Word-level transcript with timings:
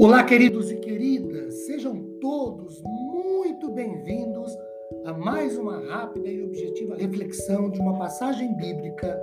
Olá, 0.00 0.22
queridos 0.22 0.70
e 0.70 0.76
queridas, 0.76 1.66
sejam 1.66 2.00
todos 2.20 2.80
muito 2.84 3.68
bem-vindos 3.72 4.56
a 5.04 5.12
mais 5.12 5.58
uma 5.58 5.80
rápida 5.88 6.28
e 6.28 6.40
objetiva 6.40 6.94
reflexão 6.94 7.68
de 7.68 7.80
uma 7.80 7.98
passagem 7.98 8.54
bíblica 8.54 9.20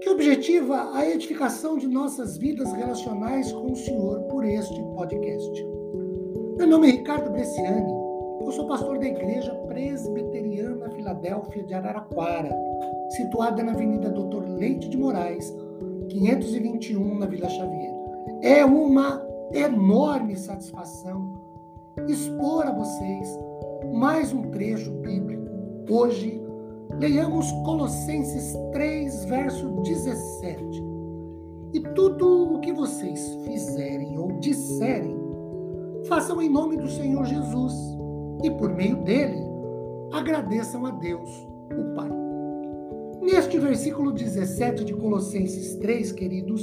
que 0.00 0.08
objetiva 0.08 0.92
a 0.94 1.04
edificação 1.10 1.76
de 1.76 1.88
nossas 1.88 2.38
vidas 2.38 2.72
relacionais 2.72 3.50
com 3.50 3.72
o 3.72 3.76
Senhor 3.76 4.20
por 4.28 4.44
este 4.44 4.80
podcast. 4.94 5.66
Meu 6.56 6.68
nome 6.68 6.86
é 6.86 6.92
Ricardo 6.92 7.32
Bresciani, 7.32 7.92
eu 8.42 8.52
sou 8.52 8.68
pastor 8.68 8.96
da 9.00 9.08
Igreja 9.08 9.52
Presbiteriana 9.66 10.88
Filadélfia 10.90 11.64
de 11.64 11.74
Araraquara, 11.74 12.56
situada 13.16 13.60
na 13.64 13.72
Avenida 13.72 14.08
Doutor 14.08 14.48
Leite 14.50 14.88
de 14.88 14.96
Moraes, 14.96 15.52
521, 16.08 17.18
na 17.18 17.26
Vila 17.26 17.48
Xavier. 17.48 17.94
É 18.40 18.64
uma 18.64 19.29
enorme 19.52 20.36
satisfação 20.36 21.34
expor 22.08 22.66
a 22.66 22.72
vocês 22.72 23.28
mais 23.92 24.32
um 24.32 24.42
trecho 24.50 24.90
bíblico. 24.92 25.50
Hoje, 25.90 26.40
leiamos 27.00 27.50
Colossenses 27.64 28.56
3, 28.72 29.24
verso 29.24 29.68
17. 29.82 30.62
E 31.72 31.80
tudo 31.94 32.54
o 32.54 32.60
que 32.60 32.72
vocês 32.72 33.36
fizerem 33.44 34.18
ou 34.18 34.38
disserem, 34.38 35.16
façam 36.06 36.40
em 36.40 36.48
nome 36.48 36.76
do 36.76 36.88
Senhor 36.88 37.24
Jesus 37.24 37.74
e 38.44 38.50
por 38.52 38.72
meio 38.72 38.96
dele 39.02 39.42
agradeçam 40.12 40.86
a 40.86 40.90
Deus, 40.92 41.28
o 41.72 41.94
Pai. 41.94 42.10
Neste 43.20 43.58
versículo 43.58 44.12
17 44.12 44.84
de 44.84 44.94
Colossenses 44.94 45.76
3, 45.76 46.12
queridos, 46.12 46.62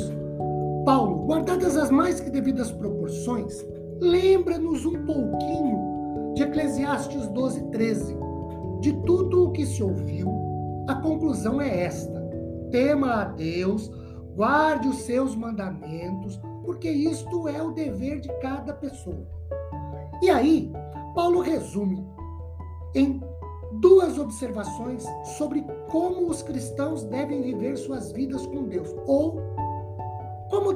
Paulo, 0.88 1.26
guardadas 1.26 1.76
as 1.76 1.92
mais 1.92 2.22
que 2.22 2.30
devidas 2.30 2.72
proporções, 2.72 3.62
lembra-nos 4.00 4.86
um 4.86 5.06
pouquinho 5.06 6.34
de 6.34 6.44
Eclesiastes 6.44 7.28
12, 7.28 7.62
13. 7.72 8.18
De 8.80 8.94
tudo 9.02 9.48
o 9.48 9.52
que 9.52 9.66
se 9.66 9.84
ouviu, 9.84 10.30
a 10.88 10.96
conclusão 10.96 11.60
é 11.60 11.84
esta: 11.84 12.22
tema 12.72 13.16
a 13.16 13.26
Deus, 13.26 13.92
guarde 14.34 14.88
os 14.88 15.00
seus 15.00 15.36
mandamentos, 15.36 16.40
porque 16.64 16.90
isto 16.90 17.50
é 17.50 17.62
o 17.62 17.74
dever 17.74 18.22
de 18.22 18.30
cada 18.40 18.74
pessoa. 18.74 19.28
E 20.24 20.30
aí, 20.30 20.72
Paulo 21.14 21.42
resume 21.42 22.02
em 22.96 23.22
duas 23.74 24.18
observações 24.18 25.04
sobre 25.38 25.66
como 25.92 26.30
os 26.30 26.42
cristãos 26.42 27.04
devem 27.04 27.42
viver 27.42 27.76
suas 27.76 28.14
vidas 28.14 28.46
com 28.48 28.64
Deus, 28.64 28.96
ou 29.06 29.47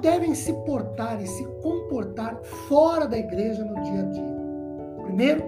devem 0.02 0.34
se 0.36 0.52
portar 0.66 1.22
e 1.22 1.28
se 1.28 1.46
comportar 1.62 2.42
fora 2.68 3.08
da 3.08 3.18
igreja 3.18 3.64
no 3.64 3.82
dia 3.82 4.02
a 4.02 4.04
dia? 4.04 4.42
Primeiro, 5.04 5.44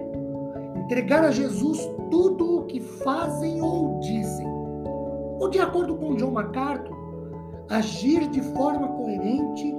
entregar 0.76 1.24
a 1.24 1.30
Jesus 1.30 1.78
tudo 2.10 2.58
o 2.58 2.64
que 2.66 2.80
fazem 2.80 3.60
ou 3.60 3.98
dizem. 4.00 4.46
Ou, 5.40 5.48
de 5.48 5.58
acordo 5.58 5.96
com 5.96 6.14
John 6.14 6.30
MacArthur, 6.30 6.94
agir 7.68 8.28
de 8.28 8.40
forma 8.40 8.88
coerente 8.88 9.74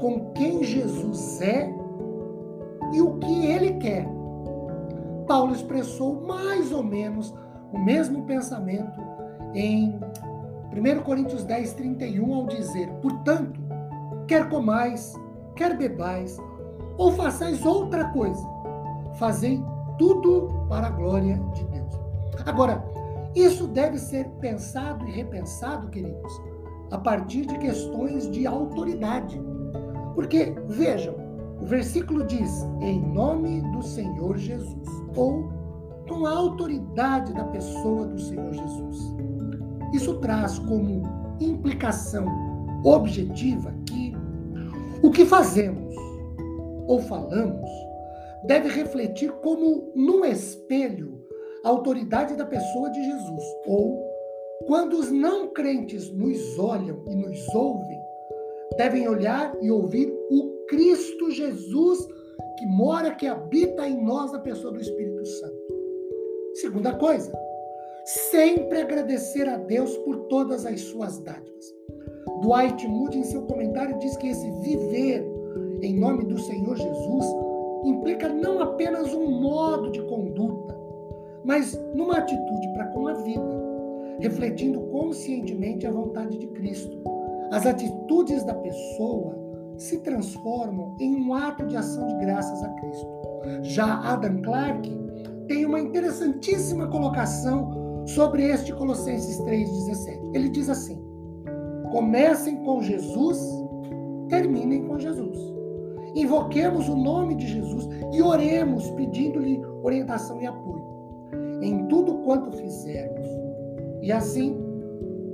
com 0.00 0.32
quem 0.32 0.62
Jesus 0.62 1.40
é 1.40 1.72
e 2.92 3.00
o 3.00 3.18
que 3.18 3.46
ele 3.46 3.74
quer. 3.74 4.06
Paulo 5.26 5.54
expressou 5.54 6.20
mais 6.22 6.72
ou 6.72 6.82
menos 6.82 7.34
o 7.72 7.78
mesmo 7.78 8.24
pensamento 8.24 9.00
em 9.54 9.98
1 10.72 11.02
Coríntios 11.02 11.44
10, 11.44 11.72
31, 11.74 12.34
ao 12.34 12.46
dizer: 12.46 12.88
Portanto, 13.02 13.57
quer 14.28 14.48
comais, 14.50 15.14
quer 15.56 15.76
bebais, 15.76 16.38
ou 16.98 17.10
façais 17.12 17.64
outra 17.64 18.04
coisa, 18.10 18.46
fazei 19.18 19.60
tudo 19.98 20.48
para 20.68 20.88
a 20.88 20.90
glória 20.90 21.36
de 21.54 21.64
Deus. 21.64 21.98
Agora, 22.46 22.84
isso 23.34 23.66
deve 23.66 23.98
ser 23.98 24.28
pensado 24.40 25.08
e 25.08 25.12
repensado, 25.12 25.88
queridos, 25.88 26.32
a 26.90 26.98
partir 26.98 27.46
de 27.46 27.58
questões 27.58 28.30
de 28.30 28.46
autoridade. 28.46 29.40
Porque, 30.14 30.54
vejam, 30.66 31.14
o 31.60 31.66
versículo 31.66 32.24
diz: 32.24 32.68
em 32.80 33.00
nome 33.00 33.62
do 33.72 33.82
Senhor 33.82 34.36
Jesus, 34.36 34.88
ou 35.16 35.50
com 36.08 36.26
a 36.26 36.36
autoridade 36.36 37.32
da 37.32 37.44
pessoa 37.44 38.06
do 38.06 38.18
Senhor 38.18 38.52
Jesus. 38.52 39.14
Isso 39.92 40.18
traz 40.18 40.58
como 40.58 41.02
implicação 41.40 42.47
objetiva 42.84 43.74
que 43.86 44.12
o 45.02 45.10
que 45.10 45.24
fazemos 45.24 45.94
ou 46.86 47.00
falamos 47.00 47.70
deve 48.44 48.68
refletir 48.68 49.30
como 49.42 49.92
num 49.94 50.24
espelho 50.24 51.18
a 51.64 51.68
autoridade 51.68 52.34
da 52.36 52.46
pessoa 52.46 52.90
de 52.90 53.04
Jesus. 53.04 53.42
Ou, 53.66 54.00
quando 54.66 54.98
os 54.98 55.10
não 55.10 55.48
crentes 55.48 56.10
nos 56.12 56.58
olham 56.58 57.04
e 57.08 57.14
nos 57.14 57.54
ouvem, 57.54 57.98
devem 58.76 59.08
olhar 59.08 59.56
e 59.60 59.70
ouvir 59.70 60.12
o 60.30 60.64
Cristo 60.68 61.30
Jesus 61.30 62.06
que 62.58 62.66
mora, 62.66 63.14
que 63.14 63.26
habita 63.26 63.88
em 63.88 64.02
nós 64.02 64.32
na 64.32 64.40
pessoa 64.40 64.72
do 64.72 64.80
Espírito 64.80 65.24
Santo. 65.24 65.68
Segunda 66.54 66.94
coisa, 66.94 67.32
sempre 68.04 68.80
agradecer 68.80 69.48
a 69.48 69.56
Deus 69.56 69.96
por 69.98 70.26
todas 70.28 70.66
as 70.66 70.80
suas 70.80 71.18
dádivas. 71.20 71.77
Dwight 72.40 72.86
Moody, 72.86 73.18
em 73.18 73.24
seu 73.24 73.42
comentário, 73.42 73.98
diz 73.98 74.16
que 74.16 74.28
esse 74.28 74.50
viver 74.60 75.38
em 75.82 75.98
nome 75.98 76.24
do 76.24 76.38
Senhor 76.38 76.76
Jesus 76.76 77.24
implica 77.84 78.28
não 78.28 78.60
apenas 78.60 79.12
um 79.14 79.40
modo 79.40 79.90
de 79.90 80.02
conduta, 80.02 80.76
mas 81.44 81.78
numa 81.94 82.18
atitude 82.18 82.68
para 82.74 82.86
com 82.86 83.06
a 83.06 83.14
vida, 83.14 83.68
refletindo 84.20 84.80
conscientemente 84.88 85.86
a 85.86 85.92
vontade 85.92 86.36
de 86.38 86.46
Cristo. 86.48 86.98
As 87.50 87.64
atitudes 87.64 88.44
da 88.44 88.54
pessoa 88.54 89.38
se 89.76 89.98
transformam 90.00 90.96
em 91.00 91.14
um 91.14 91.32
ato 91.32 91.64
de 91.66 91.76
ação 91.76 92.06
de 92.08 92.14
graças 92.16 92.62
a 92.62 92.68
Cristo. 92.70 93.08
Já 93.62 94.00
Adam 94.12 94.42
Clarke 94.42 94.98
tem 95.46 95.64
uma 95.64 95.80
interessantíssima 95.80 96.88
colocação 96.88 98.04
sobre 98.06 98.44
este 98.44 98.72
Colossenses 98.74 99.38
3,17. 99.40 100.34
Ele 100.34 100.48
diz 100.48 100.68
assim: 100.68 101.00
Comecem 101.90 102.56
com 102.64 102.82
Jesus, 102.82 103.38
terminem 104.28 104.86
com 104.86 104.98
Jesus. 104.98 105.38
Invoquemos 106.14 106.88
o 106.88 106.96
nome 106.96 107.34
de 107.34 107.46
Jesus 107.46 107.88
e 108.12 108.22
oremos 108.22 108.90
pedindo-lhe 108.90 109.60
orientação 109.82 110.40
e 110.40 110.46
apoio 110.46 110.88
em 111.62 111.86
tudo 111.86 112.18
quanto 112.18 112.52
fizermos. 112.52 113.26
E 114.02 114.12
assim, 114.12 114.56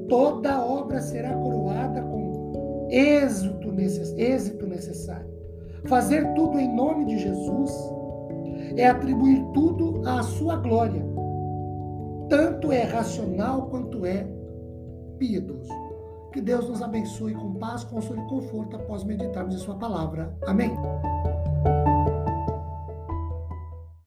toda 0.09 0.65
obra 0.65 1.01
será 1.01 1.35
coroada 1.35 2.03
com 2.03 2.87
êxito 2.91 3.71
necessário. 4.67 5.29
Fazer 5.87 6.33
tudo 6.35 6.59
em 6.59 6.75
nome 6.75 7.05
de 7.07 7.19
Jesus 7.19 7.71
é 8.77 8.87
atribuir 8.87 9.45
tudo 9.53 10.03
à 10.07 10.23
sua 10.23 10.57
glória. 10.57 11.05
Tanto 12.29 12.73
é 12.73 12.83
racional 12.83 13.67
quanto 13.69 14.07
é 14.07 14.27
piedoso. 15.19 15.84
Que 16.35 16.41
Deus 16.41 16.69
nos 16.69 16.83
abençoe 16.83 17.33
com 17.33 17.55
paz, 17.55 17.85
consolo 17.85 18.21
e 18.21 18.29
conforto 18.29 18.75
após 18.75 19.05
meditarmos 19.05 19.55
em 19.55 19.59
Sua 19.59 19.77
palavra. 19.77 20.37
Amém. 20.45 20.77